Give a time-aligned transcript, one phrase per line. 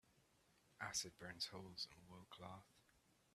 [0.79, 2.65] Acid burns holes in wool cloth.